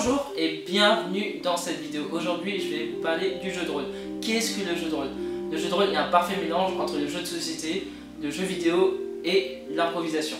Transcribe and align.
Bonjour 0.00 0.32
et 0.36 0.62
bienvenue 0.64 1.40
dans 1.42 1.56
cette 1.56 1.80
vidéo. 1.80 2.04
Aujourd'hui, 2.12 2.60
je 2.60 2.68
vais 2.68 2.86
vous 2.94 3.02
parler 3.02 3.38
du 3.42 3.52
jeu 3.52 3.64
de 3.64 3.70
rôle. 3.70 3.86
Qu'est-ce 4.22 4.56
que 4.56 4.60
le 4.60 4.76
jeu 4.76 4.88
de 4.88 4.94
rôle? 4.94 5.08
Le 5.50 5.58
jeu 5.58 5.68
de 5.68 5.74
rôle 5.74 5.90
est 5.92 5.96
un 5.96 6.06
parfait 6.06 6.36
mélange 6.40 6.70
entre 6.78 6.96
le 6.98 7.08
jeu 7.08 7.18
de 7.18 7.26
société, 7.26 7.88
le 8.22 8.30
jeu 8.30 8.44
vidéo 8.44 8.96
et 9.24 9.64
l'improvisation. 9.74 10.36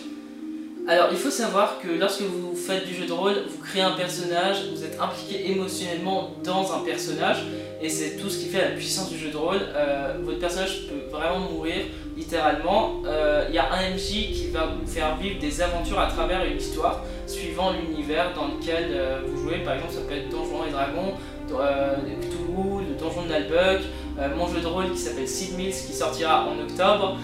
Alors, 0.87 1.09
il 1.11 1.17
faut 1.17 1.29
savoir 1.29 1.77
que 1.81 1.89
lorsque 1.89 2.21
vous 2.21 2.55
faites 2.55 2.87
du 2.87 2.95
jeu 2.95 3.05
de 3.05 3.11
rôle, 3.11 3.33
vous 3.49 3.61
créez 3.61 3.81
un 3.81 3.91
personnage, 3.91 4.63
vous 4.73 4.81
êtes 4.85 4.97
impliqué 4.97 5.51
émotionnellement 5.51 6.31
dans 6.41 6.71
un 6.71 6.79
personnage, 6.79 7.43
et 7.81 7.89
c'est 7.89 8.15
tout 8.15 8.29
ce 8.29 8.39
qui 8.39 8.45
fait 8.45 8.61
la 8.61 8.71
puissance 8.71 9.09
du 9.09 9.17
jeu 9.17 9.29
de 9.29 9.37
rôle. 9.37 9.59
Euh, 9.75 10.19
votre 10.23 10.39
personnage 10.39 10.87
peut 10.87 11.11
vraiment 11.11 11.39
mourir, 11.51 11.83
littéralement. 12.15 13.03
Euh, 13.05 13.45
il 13.49 13.55
y 13.55 13.57
a 13.57 13.71
un 13.73 13.93
MJ 13.93 14.31
qui 14.33 14.47
va 14.53 14.67
vous 14.67 14.87
faire 14.87 15.17
vivre 15.17 15.37
des 15.37 15.61
aventures 15.61 15.99
à 15.99 16.07
travers 16.07 16.45
une 16.45 16.57
histoire, 16.57 17.03
suivant 17.39 17.71
l'univers 17.71 18.33
dans 18.33 18.47
lequel 18.47 18.89
euh, 18.91 19.21
vous 19.25 19.43
jouez. 19.43 19.59
Par 19.59 19.75
exemple, 19.75 19.93
ça 19.93 20.01
peut 20.01 20.15
être 20.15 20.29
Donjons 20.29 20.65
et 20.67 20.71
Dragons, 20.71 21.13
Cthulhu, 21.47 22.85
le 22.87 22.95
Donjon 22.99 23.23
de 23.23 23.29
Nalbuck, 23.29 23.81
mon 24.37 24.47
jeu 24.47 24.61
de 24.61 24.67
rôle 24.67 24.91
qui 24.91 24.97
s'appelle 24.97 25.27
Sid 25.27 25.57
Mills 25.57 25.71
qui 25.73 25.93
sortira 25.93 26.47
en 26.47 26.59
octobre. 26.59 27.17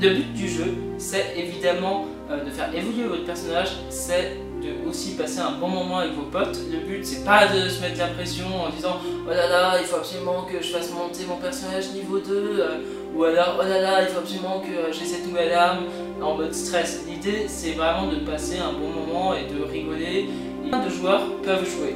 le 0.00 0.14
but 0.14 0.32
du 0.32 0.48
jeu, 0.48 0.74
c'est 0.98 1.34
évidemment 1.36 2.06
euh, 2.30 2.42
de 2.42 2.50
faire 2.50 2.74
évoluer 2.74 3.04
votre 3.06 3.24
personnage, 3.24 3.68
c'est 3.90 4.38
de 4.64 4.88
aussi 4.88 5.14
passer 5.14 5.40
un 5.40 5.52
bon 5.52 5.68
moment 5.68 5.98
avec 5.98 6.14
vos 6.14 6.22
potes. 6.22 6.58
Le 6.70 6.78
but, 6.78 7.04
c'est 7.04 7.24
pas 7.24 7.46
de 7.46 7.68
se 7.68 7.80
mettre 7.80 7.98
la 7.98 8.08
pression 8.08 8.46
en 8.46 8.70
disant 8.70 8.96
oh 9.26 9.30
là 9.30 9.48
là, 9.48 9.74
il 9.80 9.84
faut 9.86 9.96
absolument 9.96 10.42
que 10.44 10.62
je 10.62 10.70
fasse 10.70 10.90
monter 10.90 11.26
mon 11.28 11.36
personnage 11.36 11.92
niveau 11.92 12.18
2, 12.18 12.32
euh, 12.32 12.78
ou 13.14 13.24
alors 13.24 13.58
oh 13.60 13.62
là 13.62 13.80
là, 13.80 14.02
il 14.02 14.08
faut 14.08 14.20
absolument 14.20 14.60
que 14.60 14.92
j'ai 14.92 15.04
cette 15.04 15.26
nouvelle 15.26 15.52
arme 15.52 15.84
en 16.22 16.36
mode 16.36 16.54
stress. 16.54 17.04
L'idée, 17.06 17.46
c'est 17.48 17.72
vraiment 17.72 18.06
de 18.06 18.16
passer 18.16 18.58
un 18.58 18.72
bon 18.72 18.88
moment 18.88 19.34
et 19.34 19.44
de 19.52 19.62
rigoler. 19.62 20.28
Plein 20.68 20.84
de 20.84 20.90
joueurs 20.90 21.22
peuvent 21.42 21.68
jouer. 21.68 21.94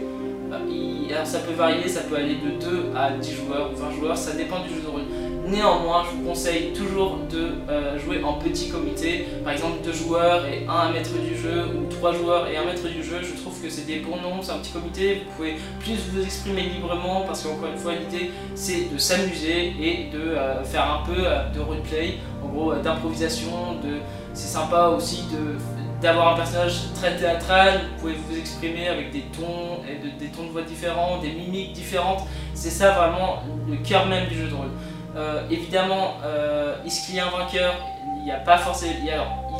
Ça 1.24 1.40
peut 1.40 1.52
varier, 1.52 1.88
ça 1.88 2.00
peut 2.02 2.16
aller 2.16 2.36
de 2.36 2.58
2 2.64 2.92
à 2.96 3.10
10 3.10 3.34
joueurs 3.34 3.70
ou 3.72 3.76
20 3.76 3.90
joueurs, 3.92 4.16
ça 4.16 4.32
dépend 4.32 4.60
du 4.62 4.70
jeu 4.70 4.80
de 4.80 4.88
rôle. 4.88 5.02
Néanmoins, 5.46 6.04
je 6.04 6.16
vous 6.16 6.28
conseille 6.28 6.72
toujours 6.72 7.18
de 7.30 7.52
euh, 7.68 7.98
jouer 7.98 8.22
en 8.22 8.34
petit 8.34 8.68
comité, 8.70 9.26
par 9.44 9.52
exemple 9.52 9.78
deux 9.84 9.92
joueurs 9.92 10.46
et 10.46 10.66
un 10.68 10.90
maître 10.92 11.10
du 11.18 11.36
jeu, 11.36 11.64
ou 11.74 11.92
trois 11.92 12.12
joueurs 12.12 12.48
et 12.48 12.56
un 12.56 12.64
maître 12.64 12.86
du 12.88 13.02
jeu. 13.02 13.18
Je 13.22 13.40
trouve 13.40 13.60
que 13.62 13.68
c'est 13.68 13.86
des 13.86 14.00
bons 14.00 14.16
noms, 14.16 14.42
c'est 14.42 14.52
un 14.52 14.58
petit 14.58 14.72
comité, 14.72 15.22
vous 15.26 15.36
pouvez 15.36 15.56
plus 15.80 15.98
vous 16.12 16.22
exprimer 16.22 16.62
librement 16.62 17.22
parce 17.26 17.42
qu'encore 17.42 17.68
une 17.72 17.78
fois, 17.78 17.92
l'idée 17.94 18.30
c'est 18.54 18.92
de 18.92 18.98
s'amuser 18.98 19.74
et 19.80 20.10
de 20.12 20.18
euh, 20.18 20.64
faire 20.64 20.84
un 20.84 21.06
peu 21.06 21.26
euh, 21.26 21.48
de 21.50 21.60
roleplay, 21.60 22.18
en 22.42 22.48
gros 22.48 22.74
d'improvisation. 22.74 23.74
De... 23.82 23.98
C'est 24.34 24.48
sympa 24.48 24.94
aussi 24.96 25.24
de 25.32 25.58
d'avoir 26.00 26.34
un 26.34 26.36
personnage 26.36 26.92
très 26.94 27.16
théâtral, 27.16 27.80
vous 27.96 28.00
pouvez 28.00 28.14
vous 28.14 28.38
exprimer 28.38 28.88
avec 28.88 29.10
des 29.10 29.22
tons 29.22 29.82
et 29.88 29.96
des 30.18 30.30
tons 30.30 30.44
de 30.44 30.50
voix 30.50 30.62
différents, 30.62 31.18
des 31.18 31.32
mimiques 31.32 31.72
différentes. 31.72 32.22
C'est 32.54 32.70
ça 32.70 32.92
vraiment 32.92 33.42
le 33.68 33.76
cœur 33.78 34.06
même 34.06 34.28
du 34.28 34.36
jeu 34.36 34.48
de 34.48 34.54
rôle. 34.54 34.70
Euh, 35.16 35.42
évidemment, 35.50 36.14
euh, 36.24 36.76
est-ce 36.86 37.06
qu'il 37.06 37.16
y 37.16 37.20
a 37.20 37.26
un 37.26 37.30
vainqueur? 37.30 37.74
Il 38.18 38.24
n'y 38.24 38.30
a 38.30 38.38
pas 38.38 38.58
forcément. 38.58 38.92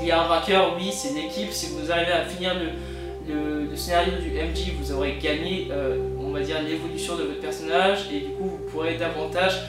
Il 0.01 0.07
y 0.07 0.13
a, 0.13 0.21
un 0.21 0.29
vainqueur, 0.29 0.75
oui, 0.77 0.91
c'est 0.93 1.15
l'équipe. 1.15 1.51
Si 1.53 1.75
vous 1.75 1.91
arrivez 1.91 2.13
à 2.13 2.25
finir 2.25 2.55
le, 2.55 3.77
scénario 3.77 4.15
du 4.21 4.31
MJ, 4.31 4.73
vous 4.81 4.93
aurez 4.93 5.19
gagné, 5.23 5.69
euh, 5.71 5.99
on 6.19 6.31
va 6.31 6.41
dire, 6.41 6.63
l'évolution 6.63 7.17
de 7.17 7.25
votre 7.25 7.41
personnage 7.41 8.09
et 8.13 8.21
du 8.21 8.33
coup, 8.33 8.45
vous 8.45 8.71
pourrez 8.71 8.97
davantage. 8.97 9.63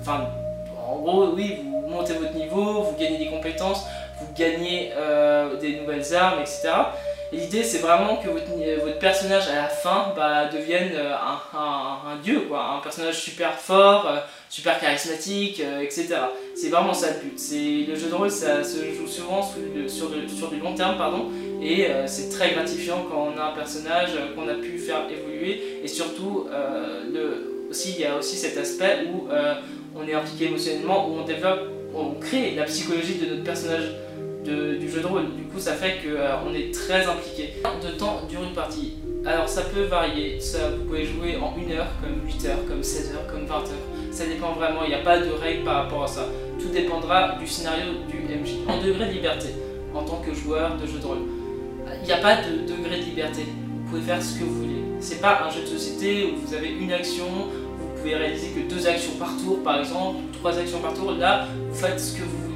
Enfin, 0.00 0.28
en 0.86 0.96
gros, 0.96 1.32
oui, 1.34 1.58
vous 1.62 1.88
montez 1.88 2.14
votre 2.14 2.34
niveau, 2.34 2.82
vous 2.82 2.96
gagnez 2.98 3.18
des 3.18 3.28
compétences, 3.28 3.84
vous 4.20 4.34
gagnez 4.36 4.92
des 5.60 5.80
nouvelles 5.80 6.14
armes, 6.14 6.40
etc. 6.40 6.70
L'idée, 7.32 7.62
c'est 7.62 7.78
vraiment 7.78 8.16
que 8.16 8.28
votre, 8.28 8.98
personnage 8.98 9.48
à 9.48 9.54
la 9.54 9.68
fin 9.68 10.12
bah, 10.16 10.46
devienne 10.52 10.90
euh, 10.94 11.14
un, 11.54 12.16
dieu, 12.22 12.40
quoi, 12.48 12.76
un 12.76 12.80
personnage 12.80 13.20
super 13.20 13.54
fort, 13.54 14.06
euh, 14.08 14.18
super 14.48 14.80
charismatique, 14.80 15.60
euh, 15.60 15.80
etc. 15.80 16.08
C'est 16.56 16.70
vraiment 16.70 16.92
ça 16.92 17.06
le 17.10 17.20
but. 17.20 17.88
Le 17.88 17.94
jeu 17.94 18.08
de 18.08 18.14
rôle, 18.14 18.30
ça 18.30 18.64
se 18.64 18.78
joue 18.92 19.06
souvent 19.06 19.42
sur, 19.86 20.10
du 20.50 20.58
long 20.58 20.74
terme, 20.74 20.98
pardon, 20.98 21.30
et 21.62 21.88
c'est 22.06 22.30
très 22.30 22.50
gratifiant 22.52 23.06
quand 23.10 23.32
on 23.34 23.40
a 23.40 23.44
un 23.44 23.54
personnage 23.54 24.10
qu'on 24.34 24.48
a 24.48 24.54
pu 24.54 24.78
faire 24.78 25.02
évoluer, 25.08 25.80
et 25.82 25.88
surtout, 25.88 26.48
aussi, 27.70 27.94
il 27.96 28.00
y 28.00 28.04
a 28.04 28.16
aussi 28.16 28.36
cet 28.36 28.58
aspect 28.58 29.06
où 29.06 29.28
on 29.96 30.06
est 30.06 30.14
impliqué 30.14 30.46
émotionnellement, 30.46 31.08
où 31.08 31.20
on 31.20 31.24
développe, 31.24 31.60
on 31.94 32.14
crée 32.20 32.54
la 32.56 32.64
psychologie 32.64 33.14
de 33.14 33.26
notre 33.30 33.44
personnage 33.44 33.84
du 34.44 34.90
jeu 34.90 35.00
de 35.00 35.06
rôle. 35.06 35.34
Du 35.36 35.44
coup, 35.44 35.58
ça 35.58 35.74
fait 35.74 35.98
qu'on 36.02 36.50
euh, 36.50 36.54
est 36.54 36.72
très 36.72 37.06
impliqué. 37.06 37.54
De 37.82 37.90
temps 37.98 38.22
dure 38.28 38.42
une 38.42 38.54
partie 38.54 38.94
Alors, 39.24 39.48
ça 39.48 39.62
peut 39.62 39.84
varier. 39.84 40.40
Ça, 40.40 40.70
vous 40.70 40.84
pouvez 40.84 41.04
jouer 41.04 41.36
en 41.36 41.54
1 41.56 41.70
heure, 41.72 41.88
comme 42.00 42.26
8 42.26 42.46
heures, 42.46 42.64
comme 42.66 42.82
16 42.82 43.12
heures, 43.14 43.26
comme 43.26 43.46
20 43.46 43.54
heures. 43.54 43.86
Ça 44.10 44.26
dépend 44.26 44.52
vraiment. 44.52 44.82
Il 44.84 44.88
n'y 44.88 44.94
a 44.94 45.02
pas 45.02 45.18
de 45.18 45.30
règle 45.30 45.64
par 45.64 45.84
rapport 45.84 46.04
à 46.04 46.08
ça. 46.08 46.26
Tout 46.58 46.68
dépendra 46.68 47.36
du 47.38 47.46
scénario 47.46 47.84
du 48.08 48.18
MJ. 48.18 48.66
En 48.68 48.82
degré 48.82 49.06
de 49.06 49.12
liberté, 49.12 49.48
en 49.94 50.02
tant 50.02 50.20
que 50.20 50.34
joueur 50.34 50.76
de 50.76 50.86
jeu 50.86 50.98
de 50.98 51.06
rôle, 51.06 51.18
il 52.02 52.06
n'y 52.06 52.12
a 52.12 52.18
pas 52.18 52.36
de 52.36 52.66
degré 52.66 52.98
de 52.98 53.04
liberté. 53.04 53.42
Vous 53.44 53.90
pouvez 53.90 54.02
faire 54.02 54.22
ce 54.22 54.38
que 54.38 54.44
vous 54.44 54.54
voulez. 54.54 54.82
C'est 55.00 55.20
pas 55.20 55.42
un 55.46 55.50
jeu 55.50 55.62
de 55.62 55.66
société 55.66 56.26
où 56.32 56.46
vous 56.46 56.54
avez 56.54 56.68
une 56.68 56.92
action, 56.92 57.24
vous 57.24 57.88
pouvez 57.96 58.14
réaliser 58.14 58.48
que 58.48 58.72
deux 58.72 58.86
actions 58.86 59.12
par 59.18 59.34
tour, 59.42 59.62
par 59.62 59.80
exemple, 59.80 60.18
trois 60.32 60.58
actions 60.58 60.80
par 60.80 60.94
tour. 60.94 61.12
Là, 61.12 61.46
vous 61.68 61.74
faites 61.74 61.98
ce 61.98 62.16
que 62.16 62.22
vous 62.22 62.38
voulez. 62.42 62.49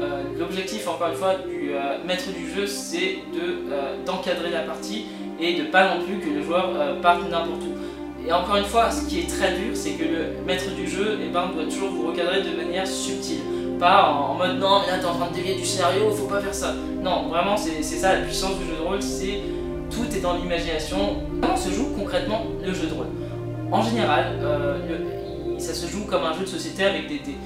Euh, 0.00 0.22
l'objectif, 0.38 0.86
encore 0.86 1.08
une 1.08 1.16
fois, 1.16 1.34
du 1.34 1.72
euh, 1.72 1.98
maître 2.06 2.30
du 2.32 2.48
jeu, 2.54 2.66
c'est 2.66 3.18
euh, 3.34 3.96
d'encadrer 4.06 4.50
la 4.50 4.60
partie 4.60 5.06
et 5.40 5.54
de 5.54 5.64
pas 5.64 5.94
non 5.94 6.04
plus 6.04 6.18
que 6.18 6.30
le 6.30 6.42
joueur 6.42 6.70
parte 7.02 7.22
n'importe 7.28 7.62
où. 7.62 8.26
Et 8.26 8.32
encore 8.32 8.56
une 8.56 8.64
fois, 8.64 8.90
ce 8.90 9.06
qui 9.08 9.20
est 9.20 9.28
très 9.28 9.52
dur, 9.52 9.70
c'est 9.74 9.92
que 9.92 10.04
le 10.04 10.44
maître 10.46 10.74
du 10.74 10.86
jeu 10.88 11.18
eh 11.22 11.28
ben, 11.32 11.50
doit 11.54 11.64
toujours 11.64 11.90
vous 11.90 12.08
recadrer 12.08 12.42
de 12.42 12.56
manière 12.56 12.86
subtile. 12.86 13.40
Pas 13.78 14.10
en, 14.10 14.34
mode 14.34 14.58
non, 14.58 14.80
mais 14.84 14.90
là 14.90 14.98
t'es 14.98 15.06
en 15.06 15.14
train 15.14 15.30
de 15.30 15.34
dévier 15.34 15.54
du 15.54 15.64
scénario, 15.64 16.10
faut 16.10 16.26
pas 16.26 16.40
faire 16.40 16.54
ça. 16.54 16.74
Non, 17.02 17.28
vraiment, 17.28 17.56
c'est 17.56 17.82
ça 17.82 18.14
la 18.14 18.22
puissance 18.22 18.58
du 18.58 18.66
jeu 18.66 18.76
de 18.76 18.86
rôle, 18.86 19.00
c'est 19.00 19.40
tout 19.90 20.16
est 20.16 20.20
dans 20.20 20.34
l'imagination. 20.34 21.22
Comment 21.40 21.56
se 21.56 21.70
joue 21.70 21.90
concrètement 21.96 22.44
le 22.64 22.74
jeu 22.74 22.88
de 22.88 22.94
rôle? 22.94 23.06
En 23.70 23.82
général, 23.82 24.36
ça 25.58 25.72
se 25.72 25.86
joue 25.86 26.04
comme 26.06 26.24
un 26.24 26.32
jeu 26.32 26.40
de 26.40 26.46
société 26.46 26.84
avec 26.84 27.06
des 27.06 27.20
dés 27.20 27.36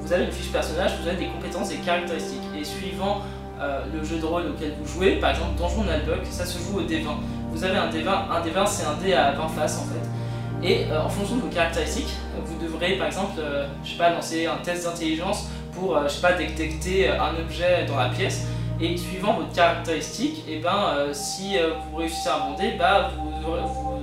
vous 0.00 0.12
avez 0.12 0.24
une 0.24 0.32
fiche 0.32 0.52
personnage, 0.52 0.92
vous 1.00 1.08
avez 1.08 1.16
des 1.16 1.28
compétences 1.28 1.72
et 1.72 1.76
caractéristiques. 1.76 2.42
Et 2.58 2.64
suivant 2.64 3.22
euh, 3.60 3.84
le 3.92 4.04
jeu 4.04 4.18
de 4.18 4.24
rôle 4.26 4.46
auquel 4.48 4.74
vous 4.80 4.94
jouez, 4.94 5.16
par 5.16 5.30
exemple 5.30 5.56
Donjon 5.56 5.84
Nalbuck, 5.84 6.26
ça 6.28 6.44
se 6.44 6.58
joue 6.58 6.78
au 6.78 6.82
D20. 6.82 7.06
Vous 7.52 7.64
avez 7.64 7.76
un 7.76 7.88
D20, 7.88 8.08
un 8.08 8.40
D20 8.40 8.66
c'est 8.66 8.84
un 8.84 8.94
dé 9.02 9.14
à 9.14 9.32
20 9.32 9.48
faces 9.48 9.78
en 9.78 9.84
fait. 9.84 10.66
Et 10.66 10.86
euh, 10.90 11.02
en 11.02 11.08
fonction 11.08 11.36
de 11.36 11.42
vos 11.42 11.48
caractéristiques, 11.48 12.12
vous 12.44 12.62
devrez 12.62 12.96
par 12.96 13.06
exemple, 13.06 13.38
euh, 13.38 13.66
je 13.84 13.92
sais 13.92 13.96
pas, 13.96 14.10
lancer 14.10 14.46
un 14.46 14.56
test 14.56 14.84
d'intelligence 14.84 15.48
pour, 15.72 15.98
je 16.02 16.08
sais 16.08 16.20
pas, 16.20 16.32
détecter 16.32 17.08
un 17.08 17.34
objet 17.40 17.84
dans 17.86 17.96
la 17.96 18.08
pièce. 18.08 18.46
Et 18.80 18.96
suivant 18.96 19.34
votre 19.34 19.52
caractéristique, 19.52 20.44
et 20.48 20.56
eh 20.56 20.58
ben, 20.58 21.12
si 21.12 21.56
vous 21.90 21.96
réussissez 21.96 22.28
à 22.28 22.36
un 22.36 22.76
bah, 22.76 23.12
vous, 23.16 23.30
vous 23.66 23.93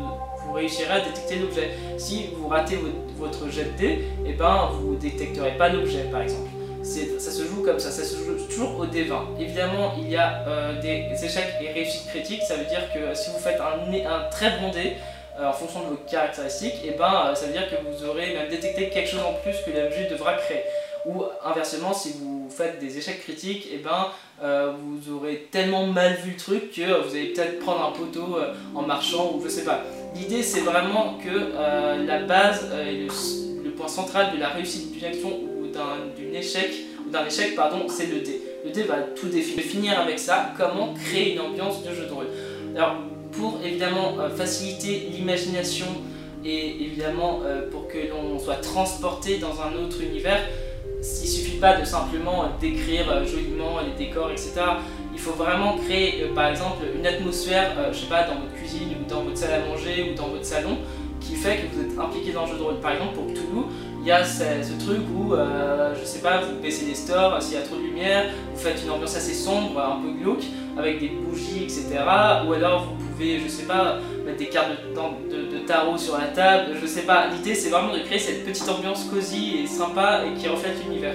vous 0.51 0.57
réussirez 0.57 0.91
à 0.91 0.99
détecter 0.99 1.37
l'objet. 1.37 1.71
Si 1.97 2.27
vous 2.35 2.47
ratez 2.49 2.77
votre, 3.17 3.49
jet 3.49 3.63
de 3.63 3.77
dés, 3.77 3.85
et 3.85 4.03
eh 4.27 4.33
ben, 4.33 4.69
vous 4.73 4.93
ne 4.95 4.99
détecterez 4.99 5.57
pas 5.57 5.69
l'objet 5.69 6.03
par 6.11 6.21
exemple. 6.21 6.49
Ça 6.83 7.31
se 7.31 7.43
joue 7.43 7.63
comme 7.63 7.79
ça, 7.79 7.91
ça 7.91 8.03
se 8.03 8.17
joue 8.17 8.47
toujours 8.49 8.79
au 8.79 8.85
D20. 8.85 9.39
Évidemment, 9.39 9.93
il 9.97 10.09
y 10.09 10.17
a 10.17 10.43
euh, 10.47 10.81
des 10.81 11.23
échecs 11.23 11.53
et 11.61 11.71
réussites 11.71 12.07
critiques, 12.07 12.41
ça 12.41 12.55
veut 12.55 12.65
dire 12.65 12.91
que 12.93 13.13
si 13.13 13.29
vous 13.29 13.37
faites 13.37 13.59
un, 13.61 13.93
un 13.93 14.29
très 14.29 14.59
bon 14.59 14.71
dé, 14.71 14.93
euh, 15.39 15.47
en 15.47 15.53
fonction 15.53 15.81
de 15.83 15.89
vos 15.89 15.99
caractéristiques, 16.09 16.83
et 16.83 16.93
eh 16.95 16.97
ben, 16.97 17.27
euh, 17.27 17.35
ça 17.35 17.45
veut 17.45 17.53
dire 17.53 17.69
que 17.69 17.75
vous 17.85 18.09
aurez 18.09 18.33
même 18.33 18.49
détecté 18.49 18.89
quelque 18.89 19.09
chose 19.09 19.21
en 19.21 19.33
plus 19.33 19.55
que 19.65 19.69
l'objet 19.69 20.09
devra 20.09 20.33
créer. 20.33 20.63
Ou 21.05 21.23
inversement, 21.45 21.93
si 21.93 22.13
vous 22.19 22.49
faites 22.49 22.79
des 22.79 22.97
échecs 22.97 23.21
critiques, 23.21 23.67
et 23.67 23.75
eh 23.75 23.77
ben, 23.77 24.07
vous 24.41 25.13
aurez 25.13 25.47
tellement 25.51 25.85
mal 25.85 26.15
vu 26.15 26.31
le 26.31 26.37
truc 26.37 26.71
que 26.71 27.03
vous 27.03 27.15
allez 27.15 27.27
peut-être 27.27 27.59
prendre 27.59 27.85
un 27.85 27.91
poteau 27.91 28.37
en 28.75 28.81
marchant 28.81 29.33
ou 29.33 29.41
je 29.43 29.49
sais 29.49 29.63
pas. 29.63 29.81
L'idée, 30.15 30.43
c'est 30.43 30.61
vraiment 30.61 31.17
que 31.23 31.29
euh, 31.29 32.05
la 32.05 32.23
base 32.23 32.69
euh, 32.71 32.89
et 32.89 33.07
le, 33.63 33.71
point 33.71 33.87
central 33.87 34.35
de 34.35 34.39
la 34.39 34.49
réussite 34.49 34.91
d'une 34.91 35.05
action 35.05 35.29
ou 35.29 35.67
d'un 35.67 35.97
échec, 36.33 36.71
ou 37.07 37.25
échec, 37.25 37.55
pardon, 37.55 37.87
c'est 37.87 38.07
le 38.07 38.19
dé. 38.19 38.41
Le 38.65 38.71
dé 38.71 38.83
va 38.83 38.97
tout 39.15 39.29
définir. 39.29 39.63
finir 39.63 39.99
avec 39.99 40.19
ça, 40.19 40.53
comment 40.57 40.93
créer 40.93 41.33
une 41.33 41.39
ambiance 41.39 41.83
de 41.83 41.93
jeu 41.93 42.05
de 42.05 42.11
rôle. 42.11 42.27
Alors, 42.75 42.95
pour 43.31 43.59
évidemment 43.63 44.17
euh, 44.19 44.29
faciliter 44.29 45.07
l'imagination 45.11 45.87
et 46.43 46.83
évidemment 46.83 47.41
pour 47.71 47.87
que 47.87 47.99
l'on 48.09 48.39
soit 48.39 48.55
transporté 48.55 49.37
dans 49.37 49.61
un 49.61 49.75
autre 49.75 50.01
univers, 50.01 50.39
il 50.99 51.27
suffit 51.27 51.57
pas 51.57 51.79
de 51.79 51.85
simplement 51.85 52.45
décrire 52.59 53.23
joliment 53.27 53.79
les 53.81 54.05
décors, 54.05 54.31
etc 54.31 54.61
faut 55.21 55.33
vraiment 55.33 55.77
créer, 55.77 56.23
euh, 56.23 56.33
par 56.33 56.47
exemple, 56.47 56.83
une 56.95 57.05
atmosphère, 57.05 57.71
euh, 57.77 57.93
je 57.93 57.99
sais 57.99 58.07
pas, 58.07 58.23
dans 58.23 58.35
votre 58.35 58.53
cuisine 58.53 58.89
ou 58.99 59.09
dans 59.09 59.21
votre 59.21 59.37
salle 59.37 59.61
à 59.61 59.65
manger 59.65 60.11
ou 60.11 60.15
dans 60.15 60.27
votre 60.27 60.45
salon, 60.45 60.77
qui 61.19 61.35
fait 61.35 61.57
que 61.57 61.75
vous 61.75 61.81
êtes 61.81 61.99
impliqué 61.99 62.31
dans 62.31 62.45
le 62.45 62.51
jeu 62.51 62.57
de 62.57 62.63
rôle. 62.63 62.79
Par 62.79 62.93
exemple, 62.93 63.13
pour 63.13 63.27
Cthulhu, 63.27 63.65
il 64.01 64.07
y 64.07 64.11
a 64.11 64.23
ce, 64.23 64.73
truc 64.83 65.01
où, 65.15 65.33
euh, 65.33 65.93
je 65.99 66.03
sais 66.03 66.19
pas, 66.19 66.41
vous 66.41 66.59
baissez 66.59 66.85
les 66.85 66.95
stores 66.95 67.39
s'il 67.41 67.53
y 67.53 67.57
a 67.57 67.61
trop 67.61 67.75
de 67.75 67.83
lumière, 67.83 68.25
vous 68.51 68.59
faites 68.59 68.81
une 68.83 68.89
ambiance 68.89 69.15
assez 69.15 69.33
sombre, 69.33 69.79
un 69.79 70.01
peu 70.01 70.11
glauque, 70.19 70.43
avec 70.77 70.99
des 70.99 71.09
bougies, 71.09 71.63
etc. 71.63 71.85
Ou 72.47 72.53
alors 72.53 72.85
vous 72.85 73.05
pouvez, 73.05 73.39
je 73.39 73.47
sais 73.47 73.65
pas, 73.65 73.99
mettre 74.25 74.39
des 74.39 74.47
cartes 74.47 74.69
de, 74.69 75.59
tarot 75.67 75.97
sur 75.97 76.17
la 76.17 76.27
table, 76.27 76.71
je 76.81 76.87
sais 76.87 77.03
pas. 77.03 77.27
L'idée 77.27 77.53
c'est 77.53 77.69
vraiment 77.69 77.93
de 77.93 77.99
créer 77.99 78.17
cette 78.17 78.43
petite 78.43 78.67
ambiance 78.67 79.03
cosy 79.03 79.59
et 79.63 79.67
sympa 79.67 80.21
et 80.25 80.33
qui 80.39 80.47
reflète 80.47 80.83
l'univers. 80.83 81.13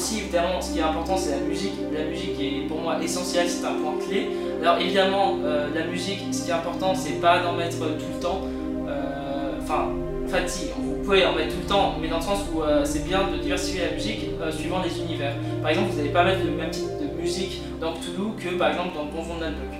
Aussi 0.00 0.20
évidemment 0.20 0.62
ce 0.62 0.72
qui 0.72 0.78
est 0.78 0.82
important 0.82 1.14
c'est 1.14 1.32
la 1.32 1.46
musique. 1.46 1.74
La 1.92 2.04
musique 2.04 2.40
est 2.40 2.66
pour 2.66 2.80
moi 2.80 2.96
essentielle, 3.02 3.46
c'est 3.50 3.66
un 3.66 3.74
point 3.74 3.92
clé. 4.08 4.30
Alors 4.62 4.78
évidemment 4.78 5.36
euh, 5.44 5.68
la 5.74 5.84
musique, 5.84 6.20
ce 6.32 6.44
qui 6.44 6.50
est 6.50 6.54
important 6.54 6.94
c'est 6.94 7.20
pas 7.20 7.40
d'en 7.40 7.52
mettre 7.52 7.76
tout 7.76 8.10
le 8.14 8.18
temps. 8.18 8.40
Euh, 8.88 9.58
enfin, 9.60 9.88
en 10.24 10.48
si, 10.48 10.68
vous 10.74 11.02
pouvez 11.04 11.26
en 11.26 11.34
mettre 11.34 11.54
tout 11.54 11.60
le 11.60 11.68
temps, 11.68 11.96
mais 12.00 12.08
dans 12.08 12.16
le 12.16 12.22
sens 12.22 12.38
où 12.50 12.62
c'est 12.82 13.04
bien 13.04 13.28
de 13.30 13.42
diversifier 13.42 13.82
la 13.88 13.92
musique 13.92 14.30
suivant 14.50 14.80
les 14.82 14.98
univers. 15.00 15.34
Par 15.60 15.70
exemple 15.70 15.90
vous 15.90 15.98
n'allez 15.98 16.08
pas 16.08 16.24
mettre 16.24 16.46
le 16.46 16.52
même 16.52 16.70
type 16.70 16.88
de 16.98 17.20
musique 17.20 17.60
dans 17.78 17.92
Cthulhu 17.92 18.36
que 18.38 18.56
par 18.56 18.70
exemple 18.70 18.94
dans 18.94 19.04
Donjon 19.04 19.36
Nalbuck. 19.38 19.74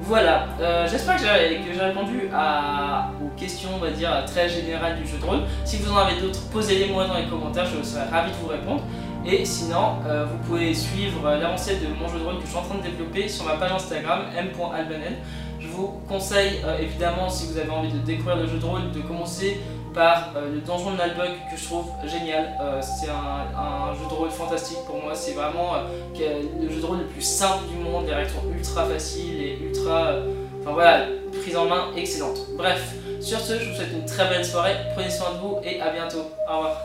Voilà, 0.00 0.48
euh, 0.60 0.86
j'espère 0.86 1.16
que 1.16 1.22
j'ai 1.22 1.80
répondu 1.80 2.28
à, 2.34 3.08
aux 3.24 3.34
questions, 3.38 3.70
on 3.74 3.78
va 3.78 3.90
dire, 3.90 4.10
très 4.26 4.46
générales 4.46 4.96
du 5.00 5.06
jeu 5.06 5.16
de 5.16 5.24
rôle. 5.24 5.40
Si 5.64 5.78
vous 5.78 5.90
en 5.90 5.96
avez 5.96 6.20
d'autres, 6.20 6.42
posez-les-moi 6.52 7.06
dans 7.06 7.16
les 7.16 7.24
commentaires, 7.24 7.64
je 7.64 7.82
serai 7.82 8.04
ravi 8.10 8.30
de 8.30 8.36
vous 8.36 8.48
répondre. 8.48 8.82
Et 9.26 9.44
sinon, 9.46 9.96
euh, 10.06 10.26
vous 10.26 10.36
pouvez 10.46 10.74
suivre 10.74 11.30
l'avancée 11.30 11.76
de 11.76 11.86
mon 11.98 12.08
jeu 12.08 12.18
de 12.18 12.24
rôle 12.24 12.36
que 12.36 12.42
je 12.42 12.48
suis 12.48 12.58
en 12.58 12.62
train 12.62 12.76
de 12.76 12.82
développer 12.82 13.26
sur 13.26 13.46
ma 13.46 13.54
page 13.54 13.72
Instagram 13.72 14.24
m.albanel. 14.36 15.16
Je 15.58 15.68
vous 15.68 16.00
conseille 16.06 16.60
euh, 16.66 16.78
évidemment, 16.78 17.30
si 17.30 17.46
vous 17.46 17.56
avez 17.56 17.70
envie 17.70 17.90
de 17.90 17.98
découvrir 17.98 18.36
le 18.36 18.46
jeu 18.46 18.58
de 18.58 18.64
rôle, 18.64 18.90
de 18.92 19.00
commencer 19.00 19.60
par 19.94 20.32
euh, 20.36 20.52
le 20.52 20.60
donjon 20.60 20.90
de 20.90 20.98
Nalbug 20.98 21.30
que 21.50 21.56
je 21.56 21.64
trouve 21.64 21.86
génial. 22.04 22.52
C'est 22.82 23.08
un, 23.08 23.94
jeu 23.94 24.06
de 24.10 24.14
rôle 24.14 24.30
fantastique 24.30 24.84
pour 24.86 24.96
moi. 25.02 25.14
C'est 25.14 25.32
vraiment 25.32 25.72
le 26.14 26.68
jeu 26.68 26.80
de 26.80 26.86
rôle 26.86 26.98
le 26.98 27.06
plus 27.06 27.22
simple 27.22 27.64
du 27.70 27.76
monde. 27.76 28.06
Les 28.06 28.14
règles 28.14 28.30
sont 28.30 28.52
ultra 28.54 28.84
faciles 28.84 29.40
et 29.40 29.58
ultra. 29.62 30.16
Enfin 30.60 30.72
voilà, 30.72 31.06
prise 31.40 31.56
en 31.56 31.64
main 31.64 31.86
excellente. 31.96 32.40
Bref, 32.58 32.94
sur 33.20 33.40
ce, 33.40 33.58
je 33.58 33.70
vous 33.70 33.76
souhaite 33.76 33.92
une 33.92 34.04
très 34.04 34.28
belle 34.28 34.44
soirée. 34.44 34.74
Prenez 34.94 35.10
soin 35.10 35.32
de 35.34 35.38
vous 35.38 35.58
et 35.62 35.80
à 35.80 35.90
bientôt. 35.90 36.30
Au 36.50 36.56
revoir. 36.56 36.82